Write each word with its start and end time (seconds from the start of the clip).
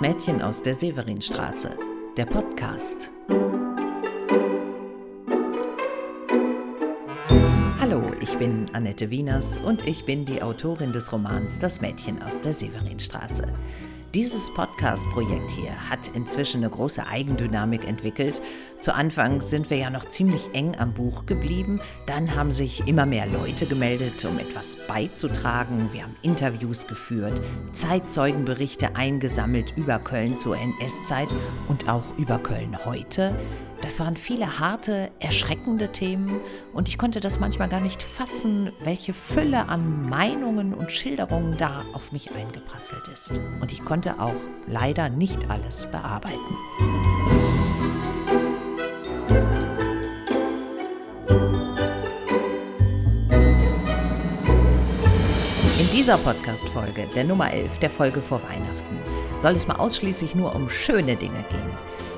Das 0.00 0.08
Mädchen 0.08 0.40
aus 0.40 0.62
der 0.62 0.74
Severinstraße, 0.74 1.76
der 2.16 2.24
Podcast. 2.24 3.10
Hallo, 7.78 8.02
ich 8.22 8.34
bin 8.38 8.64
Annette 8.72 9.10
Wieners 9.10 9.58
und 9.58 9.86
ich 9.86 10.06
bin 10.06 10.24
die 10.24 10.40
Autorin 10.40 10.94
des 10.94 11.12
Romans 11.12 11.58
Das 11.58 11.82
Mädchen 11.82 12.22
aus 12.22 12.40
der 12.40 12.54
Severinstraße. 12.54 13.46
Dieses 14.14 14.52
Podcast-Projekt 14.54 15.50
hier 15.50 15.90
hat 15.90 16.08
inzwischen 16.14 16.64
eine 16.64 16.70
große 16.70 17.06
Eigendynamik 17.06 17.86
entwickelt. 17.86 18.40
Zu 18.80 18.94
Anfang 18.94 19.42
sind 19.42 19.68
wir 19.68 19.76
ja 19.76 19.90
noch 19.90 20.08
ziemlich 20.08 20.54
eng 20.54 20.74
am 20.78 20.94
Buch 20.94 21.26
geblieben. 21.26 21.80
Dann 22.06 22.34
haben 22.34 22.50
sich 22.50 22.88
immer 22.88 23.04
mehr 23.04 23.26
Leute 23.26 23.66
gemeldet, 23.66 24.24
um 24.24 24.38
etwas 24.38 24.78
beizutragen. 24.88 25.90
Wir 25.92 26.04
haben 26.04 26.16
Interviews 26.22 26.86
geführt, 26.86 27.42
Zeitzeugenberichte 27.74 28.96
eingesammelt 28.96 29.74
über 29.76 29.98
Köln 29.98 30.38
zur 30.38 30.56
NS-Zeit 30.56 31.28
und 31.68 31.90
auch 31.90 32.16
über 32.16 32.38
Köln 32.38 32.82
heute. 32.86 33.34
Das 33.82 34.00
waren 34.00 34.16
viele 34.16 34.58
harte, 34.58 35.10
erschreckende 35.20 35.92
Themen 35.92 36.40
und 36.72 36.88
ich 36.88 36.96
konnte 36.96 37.20
das 37.20 37.38
manchmal 37.38 37.68
gar 37.68 37.80
nicht 37.80 38.02
fassen, 38.02 38.72
welche 38.82 39.12
Fülle 39.12 39.68
an 39.68 40.08
Meinungen 40.08 40.72
und 40.72 40.90
Schilderungen 40.90 41.58
da 41.58 41.84
auf 41.92 42.12
mich 42.12 42.34
eingeprasselt 42.34 43.08
ist. 43.12 43.40
Und 43.60 43.72
ich 43.72 43.84
konnte 43.84 44.20
auch 44.20 44.36
leider 44.66 45.10
nicht 45.10 45.50
alles 45.50 45.86
bearbeiten. 45.90 47.39
Dieser 56.10 56.24
Podcast-Folge, 56.24 57.06
der 57.14 57.22
Nummer 57.22 57.52
11, 57.52 57.78
der 57.78 57.88
Folge 57.88 58.20
vor 58.20 58.42
Weihnachten, 58.42 58.98
soll 59.38 59.52
es 59.52 59.68
mal 59.68 59.76
ausschließlich 59.76 60.34
nur 60.34 60.56
um 60.56 60.68
schöne 60.68 61.14
Dinge 61.14 61.44
gehen. 61.50 61.70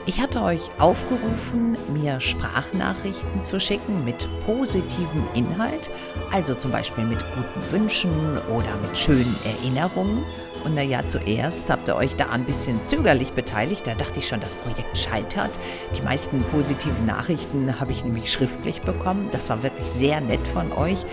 Ich 0.07 0.19
hatte 0.19 0.41
euch 0.41 0.63
aufgerufen, 0.79 1.77
mir 1.93 2.19
Sprachnachrichten 2.19 3.43
zu 3.43 3.61
schicken 3.61 4.03
mit 4.03 4.31
positivem 4.47 5.27
Inhalt, 5.35 5.91
also 6.33 6.55
zum 6.55 6.71
Beispiel 6.71 7.05
mit 7.05 7.23
guten 7.35 7.71
Wünschen 7.71 8.39
oder 8.49 8.75
mit 8.81 8.97
schönen 8.97 9.37
Erinnerungen. 9.45 10.25
Und 10.65 10.75
naja, 10.75 11.07
zuerst 11.07 11.69
habt 11.69 11.87
ihr 11.87 11.97
euch 11.97 12.17
da 12.17 12.31
ein 12.31 12.45
bisschen 12.45 12.81
zögerlich 12.87 13.33
beteiligt. 13.33 13.87
Da 13.87 13.95
dachte 13.95 14.21
ich 14.21 14.29
schon, 14.29 14.41
das 14.41 14.57
Projekt 14.57 14.97
scheitert. 14.97 15.51
Die 15.99 16.03
meisten 16.03 16.43
positiven 16.45 17.05
Nachrichten 17.05 17.79
habe 17.79 17.93
ich 17.93 18.05
nämlich 18.05 18.33
schriftlich 18.33 18.81
bekommen. 18.81 19.29
Das 19.33 19.51
war 19.51 19.63
wirklich 19.63 19.89
sehr 19.89 20.23
nett 20.23 20.47
von 20.55 20.73
euch 20.73 21.05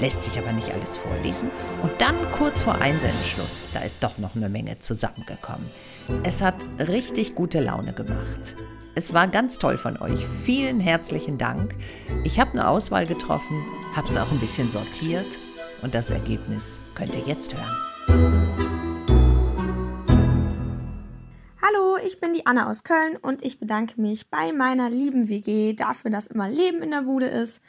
lässt 0.00 0.24
sich 0.24 0.38
aber 0.38 0.52
nicht 0.52 0.72
alles 0.72 0.96
vorlesen. 0.96 1.50
Und 1.82 1.92
dann 1.98 2.14
kurz 2.32 2.62
vor 2.62 2.80
Einsendeschluss, 2.80 3.60
da 3.74 3.80
ist 3.80 4.02
doch 4.02 4.18
noch 4.18 4.36
eine 4.36 4.48
Menge 4.48 4.78
zusammengekommen. 4.78 5.68
Es 6.22 6.40
hat 6.40 6.64
richtig 6.78 7.34
gute 7.34 7.60
Laune 7.60 7.92
gemacht. 7.92 8.56
Es 8.94 9.14
war 9.14 9.28
ganz 9.28 9.58
toll 9.58 9.78
von 9.78 9.96
euch. 9.98 10.26
Vielen 10.44 10.80
herzlichen 10.80 11.38
Dank. 11.38 11.74
Ich 12.24 12.40
habe 12.40 12.52
eine 12.52 12.68
Auswahl 12.68 13.06
getroffen, 13.06 13.64
habe 13.94 14.08
es 14.08 14.16
auch 14.16 14.30
ein 14.30 14.40
bisschen 14.40 14.68
sortiert 14.70 15.38
und 15.82 15.94
das 15.94 16.10
Ergebnis 16.10 16.78
könnt 16.94 17.14
ihr 17.14 17.22
jetzt 17.26 17.54
hören. 17.54 17.76
Hallo, 21.62 21.96
ich 22.04 22.20
bin 22.20 22.32
die 22.32 22.46
Anna 22.46 22.68
aus 22.70 22.82
Köln 22.82 23.16
und 23.20 23.44
ich 23.44 23.60
bedanke 23.60 24.00
mich 24.00 24.30
bei 24.30 24.52
meiner 24.52 24.90
lieben 24.90 25.28
WG 25.28 25.74
dafür, 25.74 26.10
dass 26.10 26.26
immer 26.26 26.48
Leben 26.48 26.82
in 26.82 26.90
der 26.90 27.02
Bude 27.02 27.26
ist 27.26 27.60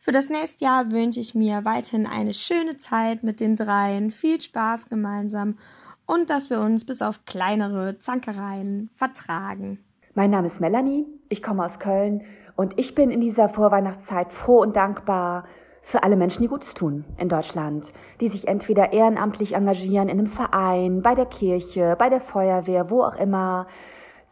für 0.00 0.12
das 0.12 0.30
nächste 0.30 0.64
Jahr 0.64 0.90
wünsche 0.90 1.20
ich 1.20 1.34
mir 1.34 1.64
weiterhin 1.64 2.06
eine 2.06 2.32
schöne 2.32 2.78
Zeit 2.78 3.22
mit 3.22 3.38
den 3.38 3.54
dreien, 3.54 4.10
viel 4.10 4.40
Spaß 4.40 4.88
gemeinsam 4.88 5.58
und 6.06 6.30
dass 6.30 6.48
wir 6.48 6.60
uns 6.60 6.86
bis 6.86 7.02
auf 7.02 7.26
kleinere 7.26 7.98
Zankereien 8.00 8.90
vertragen. 8.94 9.78
Mein 10.14 10.30
Name 10.30 10.46
ist 10.46 10.60
Melanie, 10.60 11.06
ich 11.28 11.42
komme 11.42 11.64
aus 11.64 11.78
Köln 11.78 12.22
und 12.56 12.80
ich 12.80 12.94
bin 12.94 13.10
in 13.10 13.20
dieser 13.20 13.50
Vorweihnachtszeit 13.50 14.32
froh 14.32 14.60
und 14.62 14.74
dankbar 14.74 15.44
für 15.82 16.02
alle 16.02 16.16
Menschen, 16.16 16.42
die 16.42 16.48
Gutes 16.48 16.74
tun 16.74 17.04
in 17.18 17.28
Deutschland, 17.28 17.92
die 18.20 18.28
sich 18.28 18.48
entweder 18.48 18.92
ehrenamtlich 18.92 19.54
engagieren 19.54 20.08
in 20.08 20.18
einem 20.18 20.26
Verein, 20.26 21.02
bei 21.02 21.14
der 21.14 21.26
Kirche, 21.26 21.94
bei 21.98 22.08
der 22.08 22.20
Feuerwehr, 22.20 22.90
wo 22.90 23.02
auch 23.02 23.16
immer, 23.16 23.66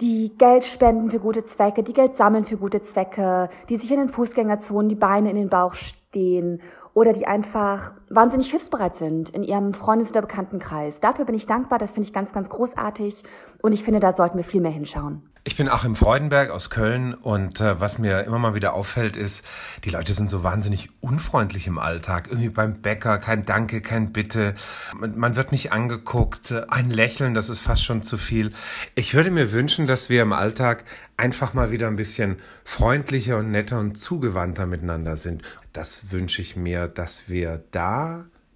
die 0.00 0.36
Geld 0.38 0.64
spenden 0.64 1.10
für 1.10 1.18
gute 1.18 1.44
Zwecke, 1.44 1.82
die 1.82 1.92
Geld 1.92 2.14
sammeln 2.14 2.44
für 2.44 2.56
gute 2.56 2.82
Zwecke, 2.82 3.48
die 3.68 3.76
sich 3.76 3.90
in 3.90 3.98
den 3.98 4.08
Fußgängerzonen 4.08 4.88
die 4.88 4.94
Beine 4.94 5.30
in 5.30 5.36
den 5.36 5.48
Bauch 5.48 5.74
stehen 5.74 6.62
oder 6.94 7.12
die 7.12 7.26
einfach 7.26 7.94
wahnsinnig 8.10 8.50
hilfsbereit 8.50 8.96
sind 8.96 9.30
in 9.30 9.42
ihrem 9.42 9.74
Freundes- 9.74 10.10
oder 10.10 10.22
Bekanntenkreis. 10.22 11.00
Dafür 11.00 11.24
bin 11.24 11.34
ich 11.34 11.46
dankbar, 11.46 11.78
das 11.78 11.92
finde 11.92 12.06
ich 12.06 12.12
ganz, 12.12 12.32
ganz 12.32 12.48
großartig 12.48 13.22
und 13.62 13.72
ich 13.72 13.82
finde, 13.82 14.00
da 14.00 14.12
sollten 14.12 14.36
wir 14.36 14.44
viel 14.44 14.60
mehr 14.60 14.70
hinschauen. 14.70 15.22
Ich 15.48 15.56
bin 15.56 15.70
Achim 15.70 15.96
Freudenberg 15.96 16.50
aus 16.50 16.68
Köln 16.68 17.14
und 17.14 17.62
äh, 17.62 17.80
was 17.80 17.98
mir 17.98 18.24
immer 18.24 18.38
mal 18.38 18.54
wieder 18.54 18.74
auffällt, 18.74 19.16
ist, 19.16 19.46
die 19.84 19.88
Leute 19.88 20.12
sind 20.12 20.28
so 20.28 20.42
wahnsinnig 20.42 20.90
unfreundlich 21.00 21.66
im 21.66 21.78
Alltag. 21.78 22.26
Irgendwie 22.28 22.50
beim 22.50 22.82
Bäcker, 22.82 23.16
kein 23.16 23.46
Danke, 23.46 23.80
kein 23.80 24.12
Bitte. 24.12 24.52
Man, 24.94 25.18
man 25.18 25.36
wird 25.36 25.50
nicht 25.50 25.72
angeguckt. 25.72 26.52
Ein 26.68 26.90
Lächeln, 26.90 27.32
das 27.32 27.48
ist 27.48 27.60
fast 27.60 27.82
schon 27.82 28.02
zu 28.02 28.18
viel. 28.18 28.52
Ich 28.94 29.14
würde 29.14 29.30
mir 29.30 29.50
wünschen, 29.50 29.86
dass 29.86 30.10
wir 30.10 30.20
im 30.20 30.34
Alltag 30.34 30.84
einfach 31.16 31.54
mal 31.54 31.70
wieder 31.70 31.86
ein 31.86 31.96
bisschen 31.96 32.36
freundlicher 32.64 33.38
und 33.38 33.50
netter 33.50 33.78
und 33.78 33.96
zugewandter 33.96 34.66
miteinander 34.66 35.16
sind. 35.16 35.40
Das 35.72 36.10
wünsche 36.10 36.42
ich 36.42 36.56
mir, 36.56 36.88
dass 36.88 37.30
wir 37.30 37.62
da 37.70 37.97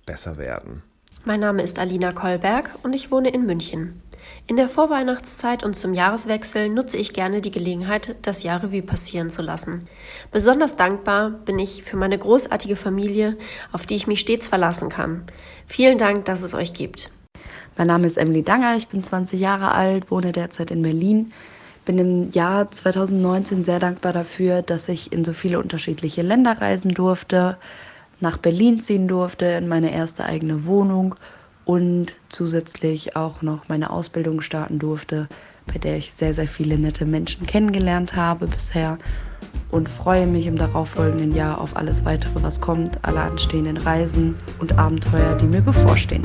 besser 0.06 0.36
werden. 0.36 0.82
Mein 1.24 1.40
Name 1.40 1.62
ist 1.62 1.78
Alina 1.78 2.12
Kolberg 2.12 2.70
und 2.82 2.92
ich 2.92 3.10
wohne 3.10 3.30
in 3.30 3.46
München. 3.46 4.02
In 4.46 4.56
der 4.56 4.68
Vorweihnachtszeit 4.68 5.62
und 5.62 5.76
zum 5.76 5.94
Jahreswechsel 5.94 6.68
nutze 6.68 6.96
ich 6.96 7.12
gerne 7.12 7.40
die 7.40 7.50
Gelegenheit, 7.50 8.16
das 8.22 8.42
Jahr 8.42 8.62
Revue 8.62 8.82
passieren 8.82 9.30
zu 9.30 9.40
lassen. 9.40 9.86
Besonders 10.32 10.76
dankbar 10.76 11.30
bin 11.30 11.58
ich 11.58 11.84
für 11.84 11.96
meine 11.96 12.18
großartige 12.18 12.76
Familie, 12.76 13.36
auf 13.70 13.86
die 13.86 13.94
ich 13.94 14.06
mich 14.06 14.20
stets 14.20 14.48
verlassen 14.48 14.88
kann. 14.88 15.24
Vielen 15.66 15.98
Dank, 15.98 16.24
dass 16.24 16.42
es 16.42 16.54
euch 16.54 16.72
gibt. 16.72 17.10
Mein 17.76 17.86
Name 17.86 18.06
ist 18.06 18.18
Emily 18.18 18.42
Danger, 18.42 18.76
ich 18.76 18.88
bin 18.88 19.02
20 19.02 19.40
Jahre 19.40 19.72
alt, 19.72 20.10
wohne 20.10 20.32
derzeit 20.32 20.70
in 20.70 20.82
Berlin. 20.82 21.32
Bin 21.84 21.98
im 21.98 22.28
Jahr 22.28 22.70
2019 22.70 23.64
sehr 23.64 23.80
dankbar 23.80 24.12
dafür, 24.12 24.62
dass 24.62 24.88
ich 24.88 25.12
in 25.12 25.24
so 25.24 25.32
viele 25.32 25.58
unterschiedliche 25.58 26.22
Länder 26.22 26.60
reisen 26.60 26.90
durfte, 26.90 27.56
nach 28.22 28.38
Berlin 28.38 28.80
ziehen 28.80 29.08
durfte, 29.08 29.44
in 29.46 29.68
meine 29.68 29.92
erste 29.92 30.24
eigene 30.24 30.64
Wohnung 30.64 31.16
und 31.64 32.14
zusätzlich 32.28 33.16
auch 33.16 33.42
noch 33.42 33.68
meine 33.68 33.90
Ausbildung 33.90 34.40
starten 34.40 34.78
durfte, 34.78 35.28
bei 35.66 35.78
der 35.78 35.96
ich 35.96 36.12
sehr, 36.12 36.32
sehr 36.32 36.48
viele 36.48 36.78
nette 36.78 37.04
Menschen 37.04 37.46
kennengelernt 37.46 38.14
habe 38.14 38.46
bisher 38.46 38.98
und 39.70 39.88
freue 39.88 40.26
mich 40.26 40.46
im 40.46 40.56
darauffolgenden 40.56 41.34
Jahr 41.34 41.60
auf 41.60 41.76
alles 41.76 42.04
weitere, 42.04 42.42
was 42.42 42.60
kommt, 42.60 42.98
alle 43.02 43.20
anstehenden 43.20 43.76
Reisen 43.76 44.36
und 44.60 44.78
Abenteuer, 44.78 45.36
die 45.36 45.46
mir 45.46 45.60
bevorstehen. 45.60 46.22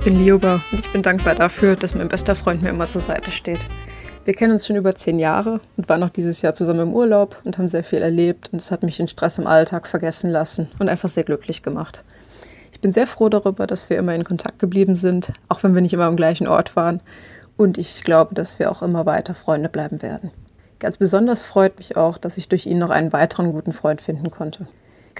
Ich 0.00 0.04
bin 0.04 0.24
Lioba 0.24 0.62
und 0.72 0.78
ich 0.78 0.90
bin 0.92 1.02
dankbar 1.02 1.34
dafür, 1.34 1.76
dass 1.76 1.94
mein 1.94 2.08
bester 2.08 2.34
Freund 2.34 2.62
mir 2.62 2.70
immer 2.70 2.86
zur 2.86 3.02
Seite 3.02 3.30
steht. 3.30 3.66
Wir 4.24 4.32
kennen 4.32 4.54
uns 4.54 4.66
schon 4.66 4.76
über 4.76 4.94
zehn 4.94 5.18
Jahre 5.18 5.60
und 5.76 5.90
waren 5.90 6.02
auch 6.02 6.08
dieses 6.08 6.40
Jahr 6.40 6.54
zusammen 6.54 6.80
im 6.80 6.94
Urlaub 6.94 7.36
und 7.44 7.58
haben 7.58 7.68
sehr 7.68 7.84
viel 7.84 8.00
erlebt 8.00 8.48
und 8.50 8.62
es 8.62 8.70
hat 8.70 8.82
mich 8.82 8.96
den 8.96 9.08
Stress 9.08 9.38
im 9.38 9.46
Alltag 9.46 9.86
vergessen 9.86 10.30
lassen 10.30 10.70
und 10.78 10.88
einfach 10.88 11.10
sehr 11.10 11.24
glücklich 11.24 11.62
gemacht. 11.62 12.02
Ich 12.72 12.80
bin 12.80 12.92
sehr 12.92 13.06
froh 13.06 13.28
darüber, 13.28 13.66
dass 13.66 13.90
wir 13.90 13.98
immer 13.98 14.14
in 14.14 14.24
Kontakt 14.24 14.58
geblieben 14.58 14.94
sind, 14.94 15.34
auch 15.50 15.62
wenn 15.64 15.74
wir 15.74 15.82
nicht 15.82 15.92
immer 15.92 16.06
am 16.06 16.16
gleichen 16.16 16.48
Ort 16.48 16.76
waren 16.76 17.02
und 17.58 17.76
ich 17.76 18.02
glaube, 18.02 18.34
dass 18.34 18.58
wir 18.58 18.70
auch 18.70 18.80
immer 18.80 19.04
weiter 19.04 19.34
Freunde 19.34 19.68
bleiben 19.68 20.00
werden. 20.00 20.30
Ganz 20.78 20.96
besonders 20.96 21.42
freut 21.42 21.76
mich 21.76 21.98
auch, 21.98 22.16
dass 22.16 22.38
ich 22.38 22.48
durch 22.48 22.64
ihn 22.64 22.78
noch 22.78 22.88
einen 22.88 23.12
weiteren 23.12 23.52
guten 23.52 23.74
Freund 23.74 24.00
finden 24.00 24.30
konnte. 24.30 24.66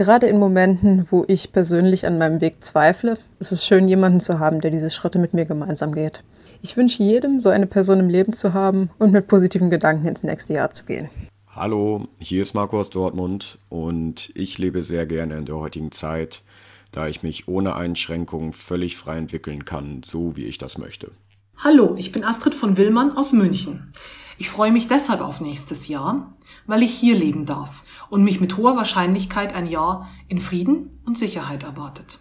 Gerade 0.01 0.29
in 0.29 0.39
Momenten, 0.39 1.07
wo 1.11 1.27
ich 1.29 1.53
persönlich 1.53 2.07
an 2.07 2.17
meinem 2.17 2.41
Weg 2.41 2.65
zweifle, 2.65 3.19
ist 3.39 3.53
es 3.53 3.67
schön, 3.67 3.87
jemanden 3.87 4.21
zu 4.21 4.39
haben, 4.39 4.63
der 4.63 4.71
diese 4.71 4.89
Schritte 4.89 5.19
mit 5.19 5.35
mir 5.35 5.45
gemeinsam 5.45 5.93
geht. 5.93 6.25
Ich 6.63 6.75
wünsche 6.79 7.03
jedem, 7.03 7.39
so 7.39 7.51
eine 7.51 7.67
Person 7.67 8.01
im 8.01 8.09
Leben 8.09 8.33
zu 8.33 8.55
haben 8.55 8.89
und 8.99 9.13
mit 9.13 9.29
positiven 9.29 9.69
Gedanken 9.69 10.09
ins 10.09 10.23
nächste 10.23 10.55
Jahr 10.55 10.71
zu 10.71 10.87
gehen. 10.87 11.11
Hallo, 11.55 12.07
hier 12.19 12.41
ist 12.41 12.55
Marco 12.55 12.81
aus 12.81 12.89
Dortmund 12.89 13.59
und 13.69 14.33
ich 14.35 14.57
lebe 14.57 14.83
sehr 14.83 15.05
gerne 15.05 15.37
in 15.37 15.45
der 15.45 15.57
heutigen 15.57 15.93
Zeit, 15.93 16.45
da 16.93 17.07
ich 17.07 17.23
mich 17.23 17.47
ohne 17.47 17.77
Einschränkungen 17.77 18.55
völlig 18.55 18.97
frei 18.97 19.19
entwickeln 19.19 19.67
kann, 19.67 20.01
so 20.03 20.35
wie 20.35 20.47
ich 20.47 20.57
das 20.57 20.79
möchte. 20.79 21.11
Hallo, 21.59 21.95
ich 21.99 22.11
bin 22.11 22.25
Astrid 22.25 22.55
von 22.55 22.79
Willmann 22.79 23.19
aus 23.19 23.35
München. 23.35 23.93
Ich 24.39 24.49
freue 24.49 24.73
mich 24.73 24.89
deshalb 24.89 25.21
auf 25.21 25.43
nächstes 25.43 25.89
Jahr, 25.89 26.33
weil 26.71 26.85
ich 26.85 26.95
hier 26.95 27.17
leben 27.17 27.47
darf 27.47 27.83
und 28.11 28.23
mich 28.23 28.41
mit 28.41 28.57
hoher 28.57 28.77
Wahrscheinlichkeit 28.77 29.55
ein 29.55 29.67
Jahr 29.67 30.09
in 30.29 30.39
Frieden 30.39 31.01
und 31.05 31.19
Sicherheit 31.19 31.65
erwartet. 31.65 32.21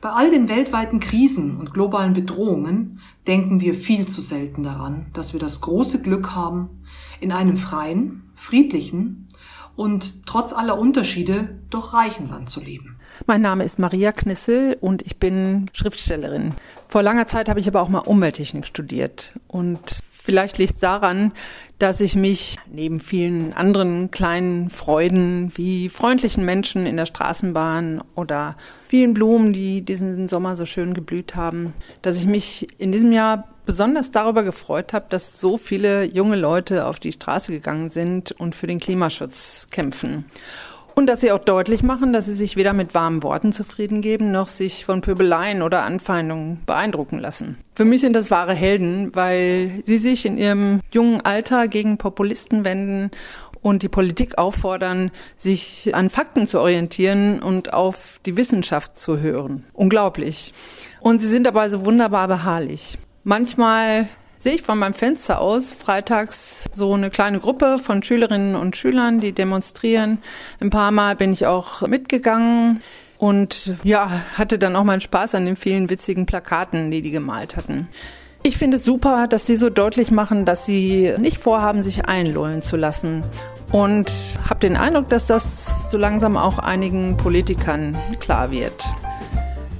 Bei 0.00 0.10
all 0.10 0.30
den 0.30 0.48
weltweiten 0.48 0.98
Krisen 0.98 1.58
und 1.58 1.74
globalen 1.74 2.14
Bedrohungen 2.14 3.00
denken 3.26 3.60
wir 3.60 3.74
viel 3.74 4.06
zu 4.06 4.22
selten 4.22 4.62
daran, 4.62 5.10
dass 5.12 5.34
wir 5.34 5.40
das 5.40 5.60
große 5.60 6.00
Glück 6.00 6.34
haben, 6.34 6.84
in 7.20 7.32
einem 7.32 7.58
freien, 7.58 8.30
friedlichen 8.34 9.28
und 9.74 10.26
trotz 10.26 10.54
aller 10.54 10.78
Unterschiede 10.78 11.58
doch 11.68 11.92
reichen 11.92 12.30
Land 12.30 12.48
zu 12.48 12.60
leben. 12.60 12.96
Mein 13.26 13.42
Name 13.42 13.64
ist 13.64 13.78
Maria 13.78 14.12
Knissel 14.12 14.78
und 14.80 15.02
ich 15.02 15.18
bin 15.18 15.70
Schriftstellerin. 15.74 16.52
Vor 16.88 17.02
langer 17.02 17.26
Zeit 17.26 17.50
habe 17.50 17.60
ich 17.60 17.68
aber 17.68 17.82
auch 17.82 17.90
mal 17.90 18.00
Umwelttechnik 18.00 18.66
studiert 18.66 19.38
und 19.48 20.02
Vielleicht 20.26 20.58
liegt 20.58 20.72
es 20.72 20.78
daran, 20.80 21.30
dass 21.78 22.00
ich 22.00 22.16
mich 22.16 22.56
neben 22.68 22.98
vielen 22.98 23.52
anderen 23.52 24.10
kleinen 24.10 24.70
Freuden 24.70 25.52
wie 25.54 25.88
freundlichen 25.88 26.44
Menschen 26.44 26.84
in 26.84 26.96
der 26.96 27.06
Straßenbahn 27.06 28.02
oder 28.16 28.56
vielen 28.88 29.14
Blumen, 29.14 29.52
die 29.52 29.82
diesen 29.82 30.26
Sommer 30.26 30.56
so 30.56 30.66
schön 30.66 30.94
geblüht 30.94 31.36
haben, 31.36 31.74
dass 32.02 32.18
ich 32.18 32.26
mich 32.26 32.66
in 32.76 32.90
diesem 32.90 33.12
Jahr 33.12 33.46
besonders 33.66 34.10
darüber 34.10 34.42
gefreut 34.42 34.92
habe, 34.92 35.06
dass 35.10 35.38
so 35.38 35.58
viele 35.58 36.02
junge 36.02 36.34
Leute 36.34 36.86
auf 36.86 36.98
die 36.98 37.12
Straße 37.12 37.52
gegangen 37.52 37.90
sind 37.90 38.32
und 38.32 38.56
für 38.56 38.66
den 38.66 38.80
Klimaschutz 38.80 39.68
kämpfen. 39.70 40.24
Und 40.98 41.08
dass 41.08 41.20
sie 41.20 41.30
auch 41.30 41.38
deutlich 41.38 41.82
machen, 41.82 42.14
dass 42.14 42.24
sie 42.24 42.32
sich 42.32 42.56
weder 42.56 42.72
mit 42.72 42.94
warmen 42.94 43.22
Worten 43.22 43.52
zufrieden 43.52 44.00
geben, 44.00 44.30
noch 44.32 44.48
sich 44.48 44.86
von 44.86 45.02
Pöbeleien 45.02 45.60
oder 45.60 45.82
Anfeindungen 45.82 46.62
beeindrucken 46.64 47.18
lassen. 47.18 47.58
Für 47.74 47.84
mich 47.84 48.00
sind 48.00 48.14
das 48.14 48.30
wahre 48.30 48.54
Helden, 48.54 49.14
weil 49.14 49.82
sie 49.84 49.98
sich 49.98 50.24
in 50.24 50.38
ihrem 50.38 50.80
jungen 50.90 51.20
Alter 51.20 51.68
gegen 51.68 51.98
Populisten 51.98 52.64
wenden 52.64 53.10
und 53.60 53.82
die 53.82 53.90
Politik 53.90 54.38
auffordern, 54.38 55.10
sich 55.36 55.94
an 55.94 56.08
Fakten 56.08 56.46
zu 56.46 56.60
orientieren 56.60 57.42
und 57.42 57.74
auf 57.74 58.18
die 58.24 58.38
Wissenschaft 58.38 58.96
zu 58.96 59.20
hören. 59.20 59.64
Unglaublich. 59.74 60.54
Und 61.00 61.20
sie 61.20 61.28
sind 61.28 61.44
dabei 61.44 61.68
so 61.68 61.84
wunderbar 61.84 62.26
beharrlich. 62.26 62.96
Manchmal 63.22 64.08
sehe 64.46 64.54
ich 64.54 64.62
von 64.62 64.78
meinem 64.78 64.94
Fenster 64.94 65.40
aus 65.40 65.72
freitags 65.72 66.66
so 66.72 66.94
eine 66.94 67.10
kleine 67.10 67.40
Gruppe 67.40 67.80
von 67.80 68.04
Schülerinnen 68.04 68.54
und 68.54 68.76
Schülern, 68.76 69.18
die 69.18 69.32
demonstrieren. 69.32 70.18
Ein 70.60 70.70
paar 70.70 70.92
Mal 70.92 71.16
bin 71.16 71.32
ich 71.32 71.46
auch 71.46 71.80
mitgegangen 71.88 72.80
und 73.18 73.74
ja, 73.82 74.08
hatte 74.38 74.60
dann 74.60 74.76
auch 74.76 74.84
meinen 74.84 75.00
Spaß 75.00 75.34
an 75.34 75.46
den 75.46 75.56
vielen 75.56 75.90
witzigen 75.90 76.26
Plakaten, 76.26 76.92
die 76.92 77.02
die 77.02 77.10
gemalt 77.10 77.56
hatten. 77.56 77.88
Ich 78.44 78.56
finde 78.56 78.76
es 78.76 78.84
super, 78.84 79.26
dass 79.26 79.46
sie 79.46 79.56
so 79.56 79.68
deutlich 79.68 80.12
machen, 80.12 80.44
dass 80.44 80.64
sie 80.64 81.12
nicht 81.18 81.38
vorhaben, 81.38 81.82
sich 81.82 82.04
einlullen 82.04 82.60
zu 82.60 82.76
lassen. 82.76 83.24
Und 83.72 84.12
habe 84.48 84.60
den 84.60 84.76
Eindruck, 84.76 85.08
dass 85.08 85.26
das 85.26 85.90
so 85.90 85.98
langsam 85.98 86.36
auch 86.36 86.60
einigen 86.60 87.16
Politikern 87.16 87.98
klar 88.20 88.52
wird. 88.52 88.86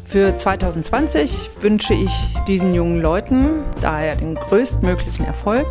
Für 0.06 0.36
2020 0.36 1.50
wünsche 1.60 1.92
ich 1.92 2.36
diesen 2.46 2.72
jungen 2.72 3.00
Leuten 3.02 3.64
daher 3.80 4.14
den 4.14 4.36
größtmöglichen 4.36 5.26
Erfolg 5.26 5.66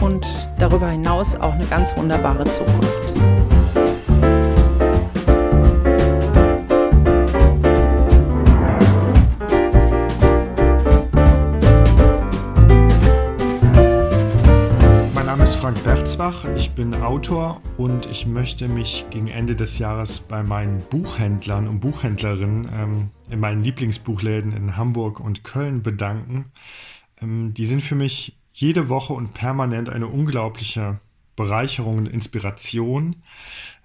und 0.00 0.26
darüber 0.58 0.88
hinaus 0.88 1.34
auch 1.34 1.54
eine 1.54 1.66
ganz 1.66 1.96
wunderbare 1.96 2.44
Zukunft. 2.44 3.14
Berzbach, 16.20 16.44
ich 16.54 16.72
bin 16.72 16.92
Autor 16.92 17.62
und 17.78 18.04
ich 18.04 18.26
möchte 18.26 18.68
mich 18.68 19.06
gegen 19.08 19.28
Ende 19.28 19.56
des 19.56 19.78
Jahres 19.78 20.20
bei 20.20 20.42
meinen 20.42 20.82
Buchhändlern 20.90 21.66
und 21.66 21.80
Buchhändlerinnen 21.80 22.68
ähm, 22.70 23.10
in 23.30 23.40
meinen 23.40 23.64
Lieblingsbuchläden 23.64 24.52
in 24.52 24.76
Hamburg 24.76 25.18
und 25.18 25.44
Köln 25.44 25.82
bedanken. 25.82 26.52
Ähm, 27.22 27.54
die 27.54 27.64
sind 27.64 27.80
für 27.80 27.94
mich 27.94 28.36
jede 28.52 28.90
Woche 28.90 29.14
und 29.14 29.32
permanent 29.32 29.88
eine 29.88 30.08
unglaubliche 30.08 31.00
Bereicherung 31.36 31.96
und 31.96 32.06
Inspiration. 32.06 33.16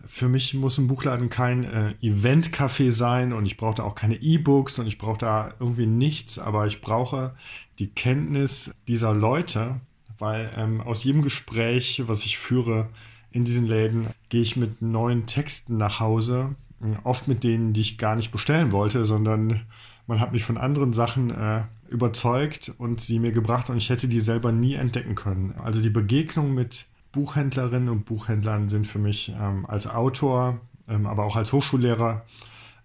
Für 0.05 0.27
mich 0.27 0.53
muss 0.55 0.77
ein 0.77 0.87
Buchladen 0.87 1.29
kein 1.29 1.63
äh, 1.63 1.93
Event-Café 2.01 2.91
sein 2.91 3.31
und 3.31 3.45
ich 3.45 3.55
brauche 3.55 3.75
da 3.75 3.83
auch 3.83 3.95
keine 3.95 4.15
E-Books 4.15 4.77
und 4.77 4.87
ich 4.87 4.97
brauche 4.97 5.19
da 5.19 5.53
irgendwie 5.61 5.87
nichts, 5.87 6.37
aber 6.37 6.67
ich 6.67 6.81
brauche 6.81 7.33
die 7.79 7.91
Kenntnis 7.91 8.75
dieser 8.89 9.13
Leute, 9.13 9.79
weil 10.17 10.51
ähm, 10.55 10.81
aus 10.81 11.03
jedem 11.03 11.21
Gespräch, 11.21 12.03
was 12.07 12.25
ich 12.25 12.37
führe 12.37 12.89
in 13.31 13.45
diesen 13.45 13.65
Läden, 13.65 14.07
gehe 14.29 14.41
ich 14.41 14.55
mit 14.55 14.81
neuen 14.81 15.25
Texten 15.25 15.77
nach 15.77 15.99
Hause, 15.99 16.55
äh, 16.81 16.95
oft 17.03 17.27
mit 17.27 17.43
denen, 17.43 17.73
die 17.73 17.81
ich 17.81 17.97
gar 17.97 18.15
nicht 18.15 18.31
bestellen 18.31 18.71
wollte, 18.71 19.05
sondern 19.05 19.61
man 20.07 20.19
hat 20.19 20.31
mich 20.31 20.43
von 20.43 20.57
anderen 20.57 20.93
Sachen 20.93 21.31
äh, 21.31 21.63
überzeugt 21.89 22.73
und 22.77 23.01
sie 23.01 23.19
mir 23.19 23.31
gebracht 23.31 23.69
und 23.69 23.77
ich 23.77 23.89
hätte 23.89 24.07
die 24.07 24.19
selber 24.19 24.51
nie 24.51 24.75
entdecken 24.75 25.15
können. 25.15 25.55
Also 25.63 25.81
die 25.81 25.89
Begegnung 25.89 26.53
mit 26.53 26.85
Buchhändlerinnen 27.11 27.89
und 27.89 28.05
Buchhändlern 28.05 28.69
sind 28.69 28.87
für 28.87 28.99
mich 28.99 29.33
ähm, 29.39 29.65
als 29.65 29.87
Autor, 29.87 30.59
ähm, 30.87 31.07
aber 31.07 31.23
auch 31.23 31.35
als 31.35 31.53
Hochschullehrer 31.53 32.25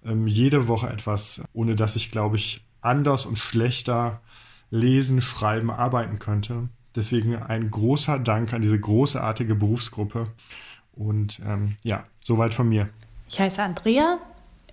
ähm, 0.05 0.26
jede 0.26 0.69
Woche 0.69 0.88
etwas, 0.88 1.43
ohne 1.53 1.76
dass 1.76 1.97
ich, 1.97 2.11
glaube 2.11 2.37
ich, 2.37 2.65
anders 2.81 3.26
und 3.26 3.37
schlechter 3.38 4.21
lesen, 4.71 5.21
schreiben, 5.21 5.71
arbeiten 5.71 6.19
könnte. 6.19 6.69
Deswegen 6.97 7.37
ein 7.37 7.71
großer 7.71 8.19
Dank 8.19 8.53
an 8.53 8.63
diese 8.63 8.79
großartige 8.79 9.55
Berufsgruppe. 9.55 10.29
Und 10.93 11.41
ähm, 11.47 11.77
ja, 11.83 12.05
soweit 12.21 12.53
von 12.53 12.69
mir. 12.69 12.89
Ich 13.29 13.41
heiße 13.41 13.63
Andrea, 13.63 14.19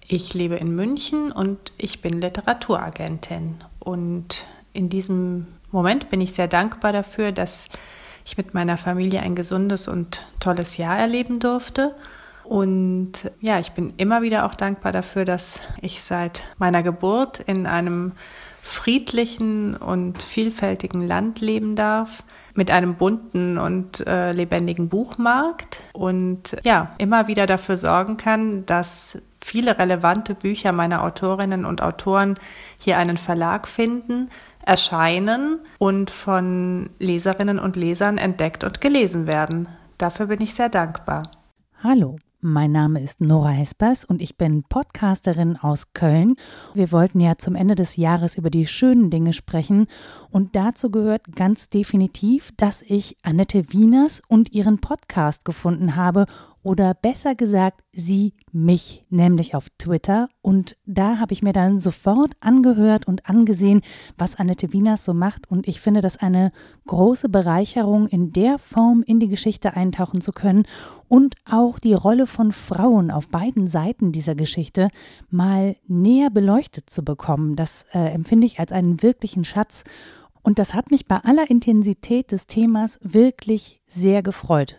ich 0.07 0.33
lebe 0.33 0.55
in 0.55 0.75
München 0.75 1.31
und 1.31 1.71
ich 1.77 2.01
bin 2.01 2.19
Literaturagentin. 2.19 3.63
Und 3.79 4.45
in 4.73 4.89
diesem 4.89 5.47
Moment 5.71 6.09
bin 6.09 6.21
ich 6.21 6.33
sehr 6.33 6.47
dankbar 6.47 6.93
dafür, 6.93 7.31
dass 7.31 7.67
ich 8.25 8.37
mit 8.37 8.53
meiner 8.53 8.77
Familie 8.77 9.21
ein 9.21 9.35
gesundes 9.35 9.87
und 9.87 10.25
tolles 10.39 10.77
Jahr 10.77 10.97
erleben 10.97 11.39
durfte. 11.39 11.95
Und 12.43 13.29
ja, 13.41 13.59
ich 13.59 13.73
bin 13.73 13.93
immer 13.97 14.21
wieder 14.21 14.45
auch 14.45 14.55
dankbar 14.55 14.91
dafür, 14.91 15.25
dass 15.25 15.59
ich 15.81 16.01
seit 16.01 16.43
meiner 16.57 16.81
Geburt 16.81 17.39
in 17.41 17.65
einem 17.67 18.13
friedlichen 18.61 19.75
und 19.75 20.21
vielfältigen 20.21 21.07
Land 21.07 21.41
leben 21.41 21.75
darf, 21.75 22.23
mit 22.53 22.71
einem 22.71 22.95
bunten 22.95 23.57
und 23.57 24.05
äh, 24.07 24.31
lebendigen 24.31 24.89
Buchmarkt 24.89 25.79
und 25.93 26.57
ja, 26.63 26.95
immer 26.97 27.27
wieder 27.27 27.45
dafür 27.45 27.77
sorgen 27.77 28.17
kann, 28.17 28.65
dass 28.65 29.19
viele 29.39 29.77
relevante 29.77 30.33
Bücher 30.33 30.71
meiner 30.71 31.03
Autorinnen 31.03 31.65
und 31.65 31.81
Autoren 31.81 32.35
hier 32.81 32.97
einen 32.97 33.17
Verlag 33.17 33.67
finden, 33.67 34.29
erscheinen 34.65 35.59
und 35.77 36.09
von 36.09 36.89
Leserinnen 36.99 37.59
und 37.59 37.75
Lesern 37.75 38.17
entdeckt 38.17 38.63
und 38.63 38.81
gelesen 38.81 39.27
werden. 39.27 39.69
Dafür 39.97 40.25
bin 40.25 40.41
ich 40.41 40.55
sehr 40.55 40.69
dankbar. 40.69 41.31
Hallo, 41.83 42.17
mein 42.47 42.71
Name 42.71 43.01
ist 43.01 43.19
Nora 43.19 43.49
Hespers 43.49 44.05
und 44.05 44.21
ich 44.21 44.37
bin 44.37 44.63
Podcasterin 44.63 45.57
aus 45.57 45.91
Köln. 45.91 46.35
Wir 46.73 46.93
wollten 46.93 47.19
ja 47.19 47.37
zum 47.37 47.55
Ende 47.55 47.75
des 47.75 47.97
Jahres 47.97 48.37
über 48.37 48.49
die 48.49 48.67
schönen 48.67 49.09
Dinge 49.09 49.33
sprechen 49.33 49.87
und 50.31 50.55
dazu 50.55 50.89
gehört 50.89 51.35
ganz 51.35 51.67
definitiv, 51.67 52.53
dass 52.55 52.83
ich 52.83 53.17
Annette 53.21 53.73
Wieners 53.73 54.21
und 54.29 54.53
ihren 54.53 54.79
Podcast 54.79 55.43
gefunden 55.43 55.97
habe 55.97 56.25
oder 56.67 56.93
besser 56.93 57.33
gesagt, 57.33 57.81
sie 57.93 58.33
mich, 58.51 59.01
nämlich 59.09 59.55
auf 59.55 59.69
Twitter. 59.77 60.27
Und 60.41 60.75
da 60.85 61.17
habe 61.17 61.31
ich 61.31 61.41
mir 61.41 61.53
dann 61.53 61.79
sofort 61.79 62.33
angehört 62.41 63.07
und 63.07 63.29
angesehen, 63.29 63.79
was 64.17 64.35
Annette 64.35 64.73
Wieners 64.73 65.05
so 65.05 65.13
macht. 65.13 65.49
Und 65.49 65.65
ich 65.65 65.79
finde 65.79 66.01
das 66.01 66.17
eine 66.17 66.51
große 66.85 67.29
Bereicherung, 67.29 68.07
in 68.07 68.33
der 68.33 68.59
Form 68.59 69.01
in 69.07 69.21
die 69.21 69.29
Geschichte 69.29 69.77
eintauchen 69.77 70.19
zu 70.19 70.33
können 70.33 70.63
und 71.07 71.35
auch 71.49 71.79
die 71.79 71.93
Rolle 71.93 72.27
von 72.27 72.51
Frauen 72.51 73.11
auf 73.11 73.29
beiden 73.29 73.67
Seiten 73.67 74.11
dieser 74.11 74.35
Geschichte 74.35 74.89
mal 75.29 75.77
näher 75.87 76.29
beleuchtet 76.29 76.89
zu 76.89 77.01
bekommen. 77.01 77.55
Das 77.55 77.85
äh, 77.93 78.09
empfinde 78.09 78.45
ich 78.45 78.59
als 78.59 78.73
einen 78.73 79.01
wirklichen 79.01 79.45
Schatz. 79.45 79.85
Und 80.41 80.59
das 80.59 80.73
hat 80.73 80.91
mich 80.91 81.07
bei 81.07 81.19
aller 81.19 81.49
Intensität 81.49 82.33
des 82.33 82.45
Themas 82.45 82.99
wirklich 83.01 83.79
sehr 83.87 84.21
gefreut. 84.21 84.75